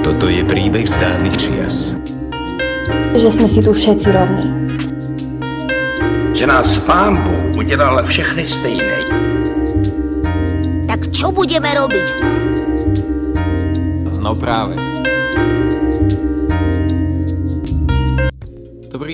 [0.00, 1.92] Toto je príbeh z dávnych čias.
[3.12, 4.48] Že sme si tu všetci rovní.
[6.32, 9.04] Že nás pán Bůh udělal všechny stejné.
[10.88, 12.24] Tak čo budeme robiť?
[12.24, 12.40] Hm?
[14.24, 14.93] No práve.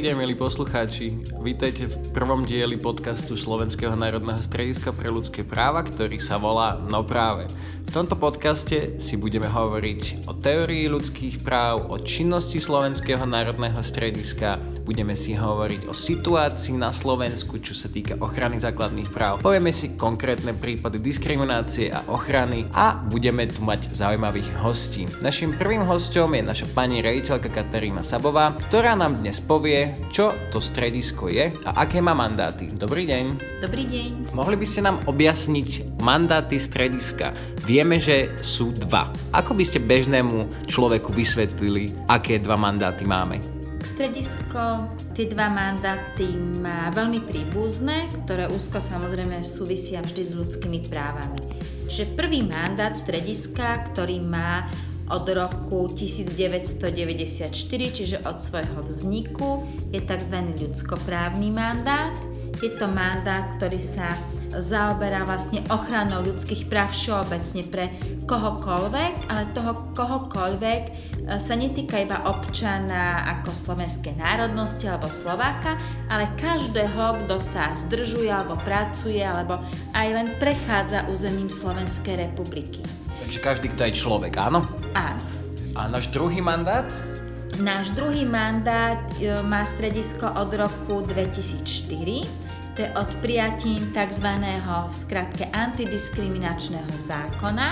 [0.00, 1.12] Dobrý deň, milí poslucháči.
[1.44, 7.04] Vítajte v prvom dieli podcastu Slovenského národného strediska pre ľudské práva, ktorý sa volá No
[7.04, 7.44] práve.
[7.90, 14.62] V tomto podcaste si budeme hovoriť o teórii ľudských práv, o činnosti Slovenského národného strediska,
[14.86, 19.98] budeme si hovoriť o situácii na Slovensku, čo sa týka ochrany základných práv, povieme si
[19.98, 25.10] konkrétne prípady diskriminácie a ochrany a budeme tu mať zaujímavých hostí.
[25.18, 30.62] Našim prvým hostom je naša pani rejiteľka Katarína Sabová, ktorá nám dnes povie, čo to
[30.62, 32.70] stredisko je a aké má mandáty.
[32.70, 33.58] Dobrý deň.
[33.58, 34.30] Dobrý deň.
[34.30, 37.34] Mohli by ste nám objasniť mandáty strediska?
[37.66, 39.08] Vie vieme, že sú dva.
[39.32, 43.40] Ako by ste bežnému človeku vysvetlili, aké dva mandáty máme?
[43.80, 44.84] Stredisko
[45.16, 46.28] tie dva mandáty
[46.60, 51.40] má veľmi príbuzné, ktoré úzko samozrejme súvisia vždy s ľudskými právami.
[51.88, 54.68] Že prvý mandát strediska, ktorý má
[55.08, 57.48] od roku 1994,
[57.96, 60.36] čiže od svojho vzniku, je tzv.
[60.36, 62.12] ľudskoprávny mandát.
[62.60, 64.12] Je to mandát, ktorý sa
[64.50, 67.94] zaoberá vlastne ochranou ľudských práv všeobecne pre
[68.26, 70.92] kohokoľvek, ale toho kohokoľvek e,
[71.38, 75.78] sa netýka iba občana ako slovenskej národnosti alebo Slováka,
[76.10, 79.62] ale každého, kto sa zdržuje alebo pracuje alebo
[79.94, 82.82] aj len prechádza územím Slovenskej republiky.
[83.22, 84.66] Takže každý, kto je človek, áno?
[84.98, 85.22] Áno.
[85.78, 86.82] A náš druhý mandát?
[87.62, 92.49] Náš druhý mandát e, má stredisko od roku 2004
[92.80, 94.28] je od prijatím tzv.
[94.64, 97.68] v skratke antidiskriminačného zákona,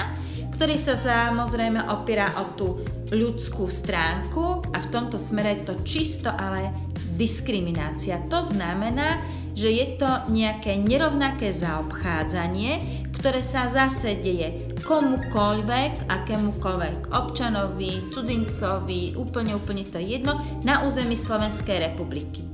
[0.53, 6.29] ktorý sa samozrejme opiera o tú ľudskú stránku a v tomto smere je to čisto
[6.29, 6.77] ale
[7.17, 8.21] diskriminácia.
[8.29, 9.25] To znamená,
[9.57, 19.57] že je to nejaké nerovnaké zaobchádzanie, ktoré sa zase deje komukoľvek, akémukoľvek občanovi, cudzincovi, úplne,
[19.57, 22.45] úplne to je jedno, na území Slovenskej republiky.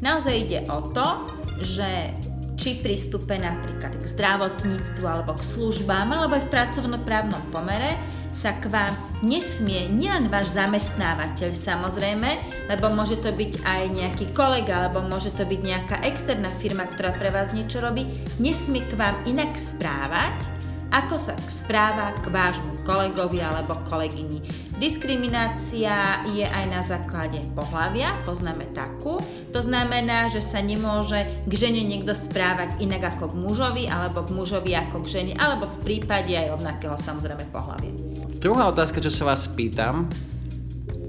[0.00, 2.16] Naozaj ide o to, že
[2.60, 7.96] či prístupe napríklad k zdravotníctvu alebo k službám alebo aj v pracovnoprávnom pomere
[8.36, 8.92] sa k vám
[9.24, 12.30] nesmie nielen váš zamestnávateľ samozrejme,
[12.68, 17.16] lebo môže to byť aj nejaký kolega alebo môže to byť nejaká externá firma, ktorá
[17.16, 18.04] pre vás niečo robí,
[18.36, 20.59] nesmie k vám inak správať,
[20.90, 24.42] ako sa správa k vášmu kolegovi alebo kolegyni.
[24.80, 29.22] Diskriminácia je aj na základe pohľavia, poznáme takú.
[29.54, 34.34] To znamená, že sa nemôže k žene niekto správať inak ako k mužovi, alebo k
[34.34, 37.92] mužovi ako k žene, alebo v prípade aj rovnakého samozrejme pohľavia.
[38.40, 40.08] Druhá otázka, čo sa vás pýtam,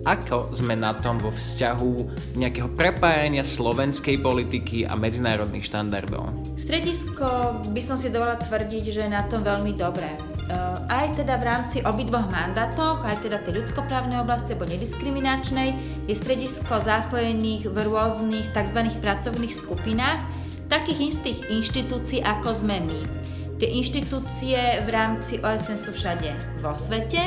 [0.01, 1.91] ako sme na tom vo vzťahu
[2.37, 6.57] nejakého prepájania slovenskej politiky a medzinárodných štandardov?
[6.57, 10.09] Stredisko by som si dovolila tvrdiť, že je na tom veľmi dobré.
[10.51, 15.69] Eh, aj teda v rámci obidvoch mandátoch, aj teda tej ľudskoprávnej oblasti alebo nediskriminačnej,
[16.09, 18.79] je stredisko zapojených v rôznych tzv.
[18.99, 20.19] pracovných skupinách
[20.67, 22.99] takých istých inštitúcií, ako sme my.
[23.61, 26.33] Tie inštitúcie v rámci OSN sú všade
[26.65, 27.21] vo svete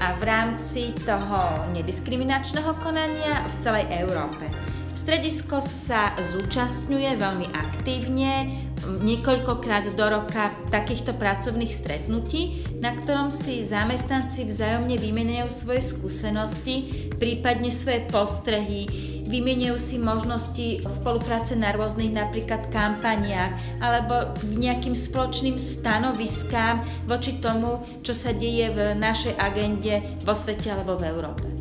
[0.00, 4.48] a v rámci toho nediskriminačného konania v celej Európe.
[4.96, 14.48] Stredisko sa zúčastňuje veľmi aktívne niekoľkokrát do roka takýchto pracovných stretnutí, na ktorom si zamestnanci
[14.48, 18.88] vzájomne vymenajú svoje skúsenosti, prípadne svoje postrehy,
[19.26, 28.14] vymieňajú si možnosti spolupráce na rôznych napríklad kampaniách alebo nejakým spoločným stanoviskám voči tomu, čo
[28.14, 31.55] sa deje v našej agende vo svete alebo v Európe.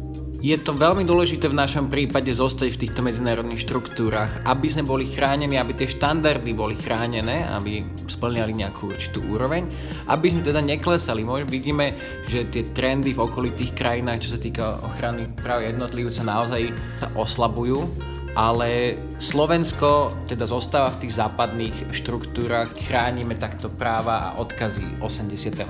[0.46, 5.10] Je to veľmi dôležité v našom prípade zostať v týchto medzinárodných štruktúrach, aby sme boli
[5.10, 9.66] chránení, aby tie štandardy boli chránené, aby splňali nejakú určitú úroveň,
[10.06, 11.26] aby sme teda neklesali.
[11.26, 11.98] Možno vidíme,
[12.30, 16.70] že tie trendy v okolitých krajinách, čo sa týka ochrany práv jednotlivca, naozaj
[17.02, 17.82] sa oslabujú
[18.36, 25.64] ale Slovensko teda zostáva v tých západných štruktúrach, chránime takto práva a odkazy 89.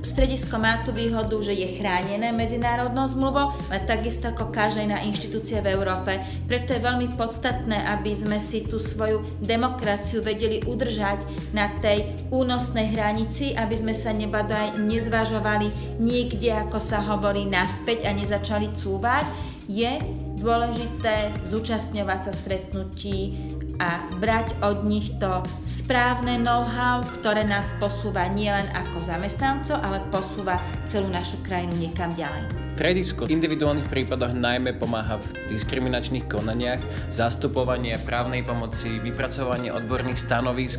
[0.00, 5.60] Stredisko má tú výhodu, že je chránené medzinárodnou zmluvou, ale takisto ako každá iná inštitúcia
[5.60, 6.24] v Európe.
[6.48, 11.20] Preto je veľmi podstatné, aby sme si tú svoju demokraciu vedeli udržať
[11.52, 18.16] na tej únosnej hranici, aby sme sa nebadaj nezvažovali niekde, ako sa hovorí, naspäť a
[18.16, 19.28] nezačali cúvať.
[19.68, 20.00] Je
[20.40, 23.36] dôležité zúčastňovať sa stretnutí
[23.78, 30.58] a brať od nich to správne know-how, ktoré nás posúva nielen ako zamestnancov, ale posúva
[30.90, 32.68] celú našu krajinu niekam ďalej.
[32.78, 36.78] Stredisko v individuálnych prípadoch najmä pomáha v diskriminačných konaniach,
[37.10, 40.78] zastupovanie právnej pomoci, vypracovanie odborných stanovisk,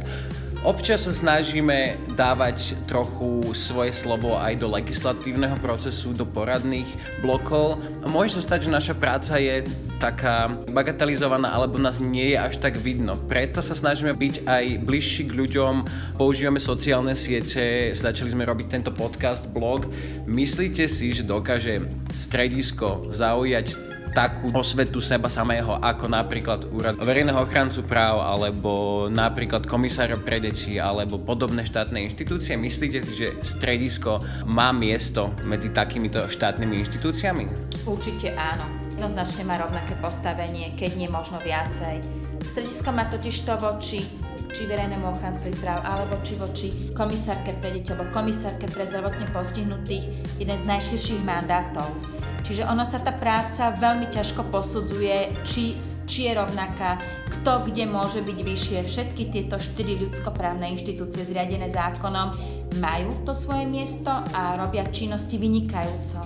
[0.59, 6.85] Občas sa snažíme dávať trochu svoje slovo aj do legislatívneho procesu, do poradných
[7.23, 7.79] blokov.
[8.03, 9.63] Môže sa stať, že naša práca je
[10.03, 13.15] taká bagatelizovaná alebo nás nie je až tak vidno.
[13.31, 15.73] Preto sa snažíme byť aj bližší k ľuďom,
[16.19, 19.87] používame sociálne siete, začali sme robiť tento podcast, blog.
[20.27, 27.85] Myslíte si, že dokáže stredisko zaujať takú osvetu seba samého, ako napríklad úrad verejného ochrancu
[27.85, 32.57] práv, alebo napríklad komisár pre deti, alebo podobné štátne inštitúcie?
[32.57, 34.19] Myslíte si, že stredisko
[34.49, 37.45] má miesto medzi takýmito štátnymi inštitúciami?
[37.85, 38.65] Určite áno.
[38.99, 42.03] Jednoznačne má rovnaké postavenie, keď nie možno viacej.
[42.43, 44.03] Stredisko má totiž to voči
[44.49, 46.67] či verejnému ochrancovi práv, alebo či voči
[46.97, 50.03] komisárke pre deti, alebo komisárke pre zdravotne postihnutých
[50.41, 55.75] jeden z najširších mandátov Čiže ona sa tá práca veľmi ťažko posudzuje, či,
[56.09, 56.97] či je rovnaká,
[57.39, 58.79] kto kde môže byť vyššie.
[58.83, 62.33] Všetky tieto štyri ľudskoprávne inštitúcie zriadené zákonom
[62.81, 66.25] majú to svoje miesto a robia činnosti vynikajúco.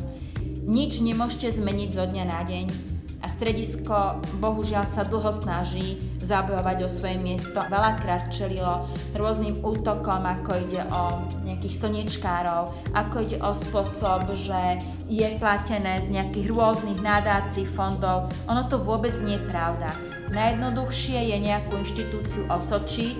[0.63, 2.65] Nič nemôžete zmeniť zo dňa na deň
[3.23, 7.59] a stredisko bohužiaľ sa dlho snaží zabojovať o svoje miesto.
[7.67, 14.79] Veľakrát čelilo rôznym útokom, ako ide o nejakých slnečkárov, ako ide o spôsob, že
[15.11, 18.31] je platené z nejakých rôznych nadácií fondov.
[18.47, 19.91] Ono to vôbec nie je pravda.
[20.33, 23.19] Najjednoduchšie je nejakú inštitúciu osočiť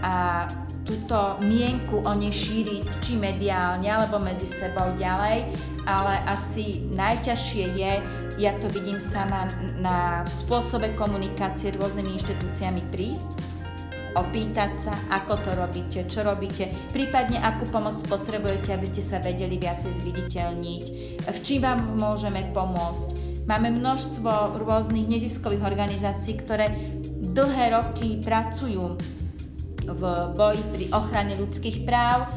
[0.00, 0.46] a
[0.84, 5.48] túto mienku o nej šíriť či mediálne alebo medzi sebou ďalej,
[5.88, 7.92] ale asi najťažšie je,
[8.36, 9.48] ja to vidím sama
[9.80, 13.28] na spôsobe komunikácie rôznymi inštitúciami prísť,
[14.14, 19.58] opýtať sa, ako to robíte, čo robíte, prípadne akú pomoc potrebujete, aby ste sa vedeli
[19.58, 20.84] viacej zviditeľniť,
[21.26, 23.24] v čím vám môžeme pomôcť.
[23.44, 26.72] Máme množstvo rôznych neziskových organizácií, ktoré
[27.34, 28.96] dlhé roky pracujú
[29.88, 30.02] v
[30.36, 32.28] boji pri ochrane ľudských práv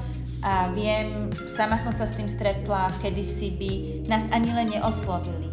[0.45, 3.71] a viem, sama som sa s tým stretla, kedysi by
[4.05, 5.49] nás ani len neoslovili.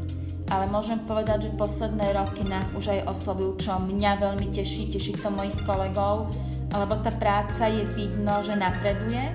[0.53, 5.17] Ale môžem povedať, že posledné roky nás už aj oslovujú, čo mňa veľmi teší, teší
[5.17, 6.29] to mojich kolegov,
[6.69, 9.33] lebo tá práca je vidno, že napreduje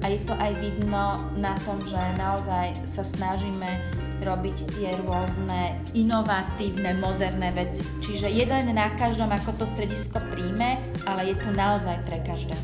[0.00, 3.80] a je to aj vidno na tom, že naozaj sa snažíme
[4.20, 7.84] robiť tie rôzne inovatívne, moderné veci.
[8.04, 10.76] Čiže jeden na každom, ako to stredisko príjme,
[11.08, 12.62] ale je tu naozaj pre každého.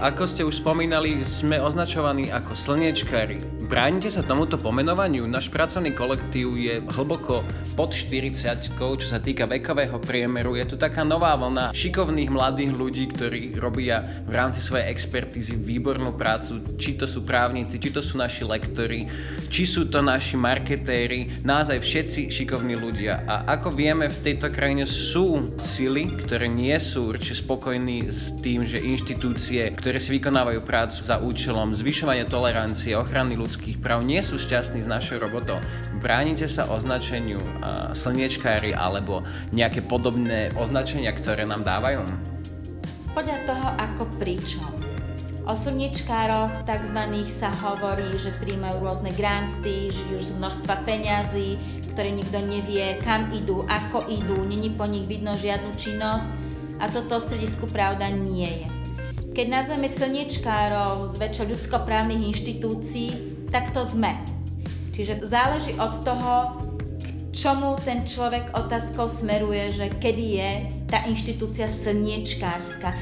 [0.00, 3.59] Ako ste už spomínali, sme označovaní ako slniečkári.
[3.70, 5.30] Bránite sa tomuto pomenovaniu?
[5.30, 7.46] Náš pracovný kolektív je hlboko
[7.78, 8.34] pod 40,
[8.74, 10.58] čo sa týka vekového priemeru.
[10.58, 16.10] Je tu taká nová vlna šikovných mladých ľudí, ktorí robia v rámci svojej expertízy výbornú
[16.18, 16.66] prácu.
[16.82, 19.06] Či to sú právnici, či to sú naši lektori,
[19.46, 23.22] či sú to naši marketéri, naozaj všetci šikovní ľudia.
[23.22, 28.66] A ako vieme, v tejto krajine sú sily, ktoré nie sú určite spokojní s tým,
[28.66, 34.40] že inštitúcie, ktoré si vykonávajú prácu za účelom zvyšovania tolerancie, ochrany ľudských práv, nie sú
[34.40, 35.60] šťastní s našou robotou.
[36.00, 39.20] Bránite sa označeniu uh, slniečkári alebo
[39.52, 42.02] nejaké podobné označenia, ktoré nám dávajú?
[43.12, 44.70] Podľa toho, ako pričom.
[45.50, 47.00] O slniečkároch tzv.
[47.26, 51.58] sa hovorí, že príjmajú rôzne granty, žijú z množstva peňazí,
[51.90, 56.30] ktoré nikto nevie, kam idú, ako idú, není po nich vidno žiadnu činnosť
[56.78, 58.68] a toto stredisku pravda nie je.
[59.30, 63.08] Keď nazveme slniečkárov z väčšie ľudskoprávnych inštitúcií,
[63.50, 64.14] tak to sme.
[64.94, 66.58] Čiže záleží od toho,
[66.98, 70.50] k čomu ten človek otázkou smeruje, že kedy je
[70.90, 72.90] tá inštitúcia slniečkárska.
[72.90, 72.96] E,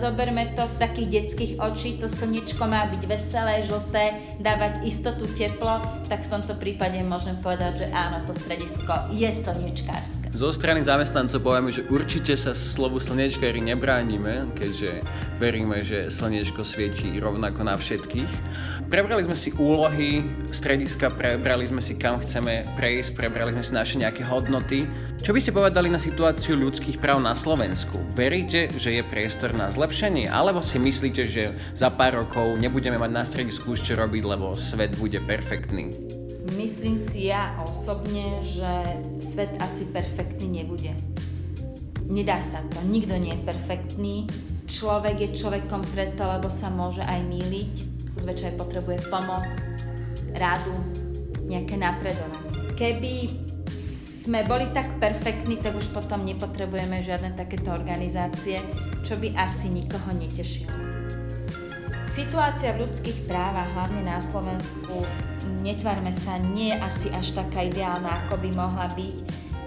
[0.00, 5.84] zoberme to z takých detských očí, to slniečko má byť veselé, žlté, dávať istotu, teplo,
[6.08, 10.23] tak v tomto prípade môžem povedať, že áno, to stredisko je slniečkárske.
[10.34, 15.06] Zo strany zamestnancov povieme, že určite sa slovu slnečkári nebránime, keďže
[15.38, 18.26] veríme, že slnečko svieti rovnako na všetkých.
[18.90, 23.94] Prebrali sme si úlohy strediska, prebrali sme si kam chceme prejsť, prebrali sme si naše
[24.02, 24.82] nejaké hodnoty.
[25.22, 28.02] Čo by ste povedali na situáciu ľudských práv na Slovensku?
[28.18, 30.26] Veríte, že je priestor na zlepšenie?
[30.26, 34.58] Alebo si myslíte, že za pár rokov nebudeme mať na stredisku už čo robiť, lebo
[34.58, 36.23] svet bude perfektný?
[36.54, 38.70] Myslím si ja osobne, že
[39.18, 40.94] svet asi perfektný nebude.
[42.06, 44.14] Nedá sa to, nikto nie je perfektný.
[44.70, 47.72] Človek je človekom preto, lebo sa môže aj míliť.
[48.22, 49.50] Zväčšaj potrebuje pomoc,
[50.38, 50.74] radu,
[51.50, 52.70] nejaké napredovanie.
[52.78, 53.14] Keby
[54.24, 58.62] sme boli tak perfektní, tak už potom nepotrebujeme žiadne takéto organizácie,
[59.02, 60.72] čo by asi nikoho netešilo.
[62.08, 65.02] Situácia v ľudských právach, hlavne na Slovensku,
[65.62, 69.16] netvárme sa, nie je asi až taká ideálna, ako by mohla byť,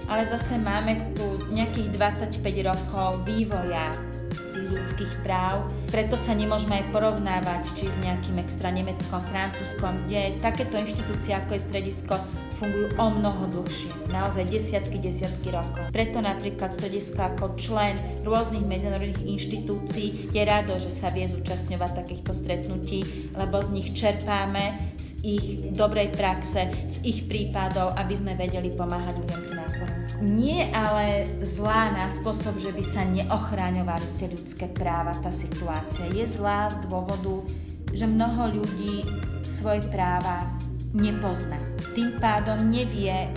[0.08, 3.92] ale zase máme tu nejakých 25 rokov vývoja
[4.32, 10.40] tých ľudských práv, preto sa nemôžeme aj porovnávať či s nejakým extra Nemeckom, Francúzskom, kde
[10.42, 12.16] takéto inštitúcie ako je stredisko
[12.58, 15.94] fungujú o mnoho dlhšie, naozaj desiatky, desiatky rokov.
[15.94, 17.94] Preto napríklad stredisko ako člen
[18.26, 24.98] rôznych medzinárodných inštitúcií je rado, že sa vie zúčastňovať takýchto stretnutí, lebo z nich čerpáme
[24.98, 25.46] z ich
[25.78, 30.18] dobrej praxe, z ich prípadov, aby sme vedeli pomáhať ľuďom tu na Slovensku.
[30.26, 36.10] Nie ale zlá na spôsob, že by sa neochráňovali tie ľudské práva, tá situácia.
[36.10, 37.46] Je zlá z dôvodu,
[37.94, 39.06] že mnoho ľudí
[39.46, 40.57] svoje práva
[40.94, 41.60] nepozná.
[41.96, 43.28] Tým pádom nevie,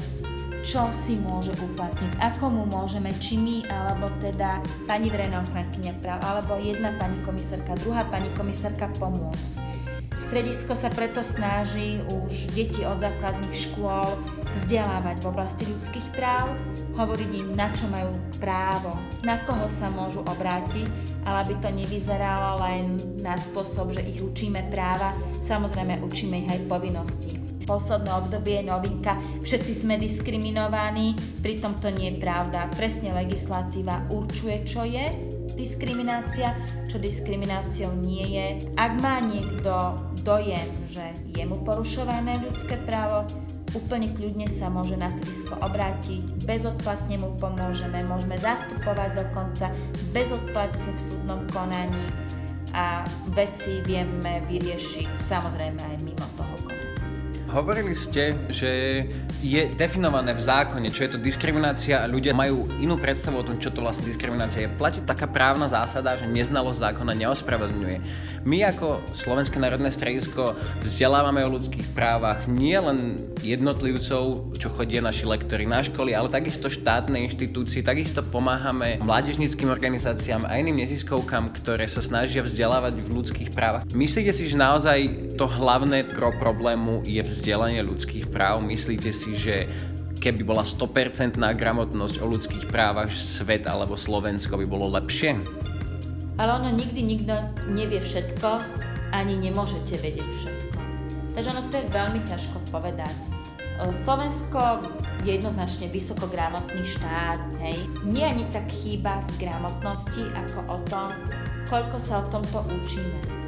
[0.61, 6.21] čo si môže uplatniť, ako mu môžeme, či my, alebo teda pani verejná ochrankyňa práv,
[6.21, 9.57] alebo jedna pani komisárka, druhá pani komisárka pomôcť.
[10.19, 14.19] Stredisko sa preto snaží už deti od základných škôl
[14.51, 16.59] vzdelávať v oblasti ľudských práv,
[16.99, 18.11] hovoriť im, na čo majú
[18.43, 20.87] právo, na koho sa môžu obrátiť,
[21.23, 26.67] ale aby to nevyzeralo len na spôsob, že ich učíme práva, samozrejme učíme ich aj
[26.67, 27.41] povinnosti
[27.71, 29.15] posledné obdobie je novinka,
[29.47, 32.67] všetci sme diskriminovaní, pritom to nie je pravda.
[32.75, 35.07] Presne legislatíva určuje, čo je
[35.57, 36.55] diskriminácia,
[36.87, 38.47] čo diskrimináciou nie je.
[38.77, 41.05] Ak má niekto dojem, že
[41.35, 43.27] je mu porušované ľudské právo,
[43.75, 49.71] úplne kľudne sa môže na stredisko obrátiť, bezodplatne mu pomôžeme, môžeme zastupovať dokonca
[50.11, 52.07] bezodplatne v súdnom konaní
[52.75, 53.03] a
[53.35, 56.80] veci vieme vyriešiť samozrejme aj mimo toho konania.
[57.51, 59.03] Hovorili ste, že
[59.43, 63.59] je definované v zákone, čo je to diskriminácia a ľudia majú inú predstavu o tom,
[63.59, 64.75] čo to vlastne diskriminácia je.
[64.79, 67.99] Platí taká právna zásada, že neznalosť zákona neospravedlňuje.
[68.47, 70.55] My ako Slovenské národné stredisko
[70.87, 76.71] vzdelávame o ľudských právach nie len jednotlivcov, čo chodia naši lektori na školy, ale takisto
[76.71, 83.51] štátne inštitúcie, takisto pomáhame mládežnickým organizáciám a iným neziskovkám, ktoré sa snažia vzdelávať v ľudských
[83.51, 83.83] právach.
[83.91, 89.33] Myslíte si, že naozaj to hlavné gro problému je vzdelávanie vzdelanie ľudských práv, myslíte si,
[89.33, 89.65] že
[90.21, 95.41] keby bola 100% gramotnosť o ľudských právach, svet alebo Slovensko by bolo lepšie?
[96.37, 97.33] Ale ono nikdy nikto
[97.73, 98.61] nevie všetko,
[99.17, 100.79] ani nemôžete vedieť všetko.
[101.33, 103.13] Takže ono to je veľmi ťažko povedať.
[103.81, 104.85] Slovensko
[105.25, 107.81] je jednoznačne vysokogramotný štát, hej.
[108.05, 111.09] Nie ani tak chýba v gramotnosti, ako o tom,
[111.65, 113.41] koľko sa o tomto učíme.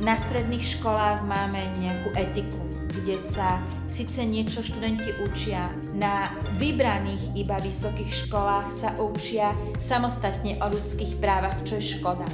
[0.00, 5.62] Na stredných školách máme nejakú etiku, kde sa síce niečo študenti učia,
[5.94, 12.26] na vybraných iba vysokých školách sa učia samostatne o ľudských právach, čo je škoda.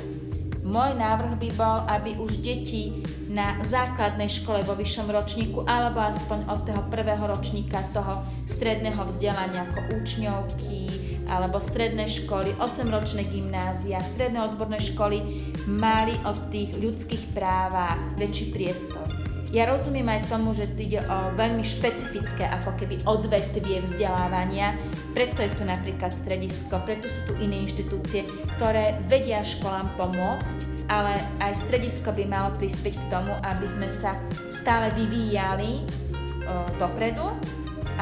[0.67, 2.91] Môj návrh by bol, aby už deti
[3.31, 9.71] na základnej škole vo vyššom ročníku alebo aspoň od toho prvého ročníka toho stredného vzdelania
[9.71, 10.91] ako učňovky
[11.31, 15.23] alebo stredné školy, 8-ročné gymnázia, stredné odborné školy
[15.71, 19.16] mali od tých ľudských právach väčší priestor.
[19.55, 24.75] Ja rozumiem aj tomu, že ide o veľmi špecifické ako keby odvetvie vzdelávania,
[25.15, 28.27] preto je tu napríklad stredisko, preto sú tu iné inštitúcie,
[28.59, 30.57] ktoré vedia školám pomôcť,
[30.91, 34.19] ale aj stredisko by malo prispieť k tomu, aby sme sa
[34.51, 37.27] stále vyvíjali o, dopredu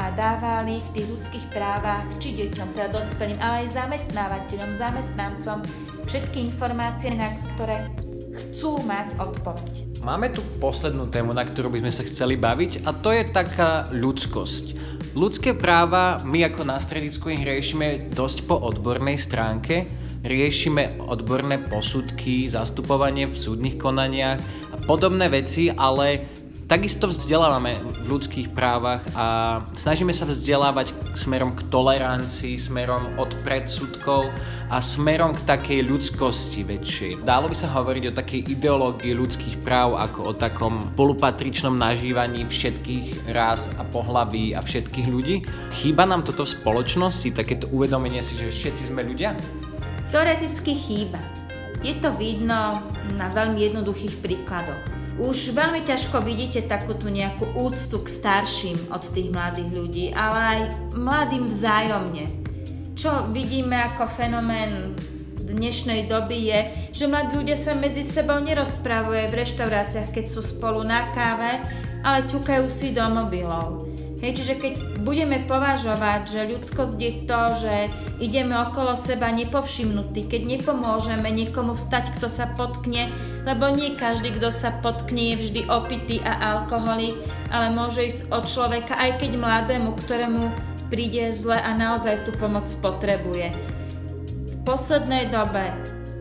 [0.01, 5.59] a dávali v tých ľudských právach či deťom, teda dospelým, ale aj zamestnávateľom, zamestnancom
[6.09, 7.85] všetky informácie, na ktoré
[8.35, 9.94] chcú mať odpoveď.
[10.05, 13.89] Máme tu poslednú tému, na ktorú by sme sa chceli baviť a to je taká
[13.89, 14.77] ľudskosť.
[15.17, 19.89] Ľudské práva my ako na stredisku ich riešime dosť po odbornej stránke,
[20.21, 26.29] riešime odborné posudky, zastupovanie v súdnych konaniach a podobné veci, ale
[26.75, 34.35] Takisto vzdelávame v ľudských právach a snažíme sa vzdelávať smerom k tolerancii, smerom od predsudkov
[34.75, 37.23] a smerom k takej ľudskosti väčšej.
[37.23, 43.31] Dalo by sa hovoriť o takej ideológii ľudských práv ako o takom polupatričnom nažívaní všetkých
[43.31, 45.47] ráz a pohlaví a všetkých ľudí.
[45.79, 49.39] Chýba nám toto v spoločnosti, takéto uvedomenie si, že všetci sme ľudia?
[50.11, 51.44] Teoreticky chýba.
[51.85, 52.81] Je to vidno
[53.21, 54.81] na veľmi jednoduchých príkladoch.
[55.21, 60.39] Už veľmi ťažko vidíte takú tú nejakú úctu k starším od tých mladých ľudí, ale
[60.41, 60.61] aj
[60.97, 62.25] mladým vzájomne.
[62.97, 64.97] Čo vidíme ako fenomén
[65.45, 66.61] dnešnej doby je,
[66.91, 71.61] že mladí ľudia sa medzi sebou nerozprávajú v reštauráciách, keď sú spolu na káve,
[72.01, 73.84] ale ťukajú si do mobilov.
[74.23, 77.75] Hej, čiže keď budeme považovať, že ľudskosť je to, že
[78.23, 83.11] ideme okolo seba nepovšimnutí, keď nepomôžeme niekomu vstať, kto sa potkne,
[83.43, 87.19] lebo nie každý, kto sa potkne, je vždy opitý a alkoholik,
[87.51, 90.49] ale môže ísť od človeka, aj keď mladému, ktorému
[90.95, 93.51] príde zle a naozaj tú pomoc potrebuje.
[94.47, 95.69] V poslednej dobe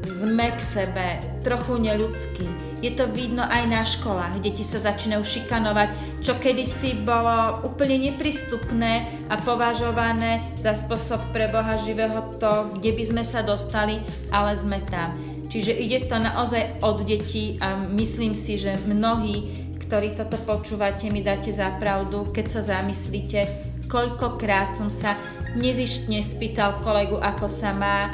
[0.04, 1.08] sme k sebe
[1.46, 2.73] trochu neľudskí.
[2.84, 9.24] Je to vidno aj na školách, deti sa začínajú šikanovať, čo kedysi bolo úplne neprístupné
[9.32, 14.04] a považované za spôsob pre Boha živého to, kde by sme sa dostali,
[14.36, 15.16] ale sme tam.
[15.48, 19.48] Čiže ide to naozaj od detí a myslím si, že mnohí,
[19.88, 23.48] ktorí toto počúvate, mi dáte za pravdu, keď sa zamyslíte,
[23.88, 25.16] koľkokrát som sa
[25.56, 28.12] nezištne spýtal kolegu, ako sa má,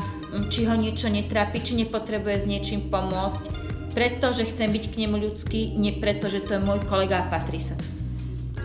[0.54, 3.69] či ho niečo netrápi, či nepotrebuje s niečím pomôcť,
[4.00, 7.60] pretože chcem byť k nemu ľudský, nie preto, že to je môj kolega a patrí
[7.60, 7.76] sa.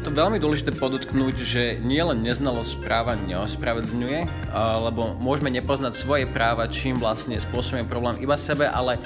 [0.04, 4.52] To veľmi dôležité podotknúť, že nielen neznalosť práva neospravedlňuje,
[4.84, 9.00] lebo môžeme nepoznať svoje práva, čím vlastne spôsobujeme problém iba sebe, ale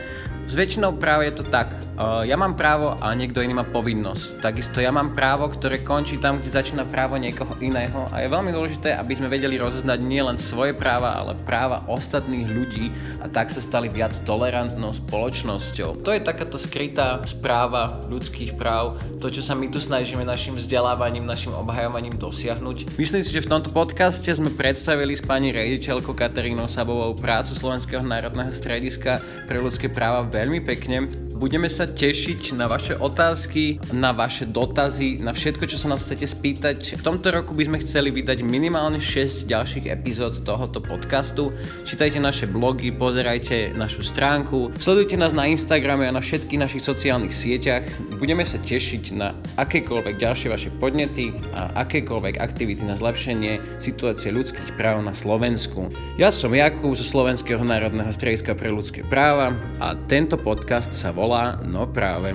[0.48, 1.68] s väčšinou práve je to tak.
[1.98, 4.40] Uh, ja mám právo a niekto iný má povinnosť.
[4.40, 8.08] Takisto ja mám právo, ktoré končí tam, kde začína právo niekoho iného.
[8.08, 12.96] A je veľmi dôležité, aby sme vedeli rozoznať nielen svoje práva, ale práva ostatných ľudí
[13.20, 16.00] a tak sa stali viac tolerantnou spoločnosťou.
[16.00, 20.87] To je takáto skrytá správa ľudských práv, to, čo sa my tu snažíme našim vzdelávaním,
[20.96, 22.96] našim obhajovaním dosiahnuť.
[22.96, 28.00] Myslím si, že v tomto podcaste sme predstavili s pani rediteľkou Katarínou Sabovou prácu Slovenského
[28.00, 31.08] národného strediska pre ľudské práva veľmi pekne.
[31.38, 36.26] Budeme sa tešiť na vaše otázky, na vaše dotazy, na všetko, čo sa nás chcete
[36.26, 36.98] spýtať.
[36.98, 41.54] V tomto roku by sme chceli vydať minimálne 6 ďalších epizód tohoto podcastu.
[41.86, 47.30] Čítajte naše blogy, pozerajte našu stránku, sledujte nás na Instagrame a na všetkých našich sociálnych
[47.30, 47.86] sieťach.
[48.18, 54.78] Budeme sa tešiť na akékoľvek ďalšie vaše podnety a akékoľvek aktivity na zlepšenie situácie ľudských
[54.78, 55.90] práv na Slovensku.
[56.16, 61.58] Ja som Jakub zo Slovenského národného strediska pre ľudské práva a tento podcast sa volá
[61.66, 62.32] No práve.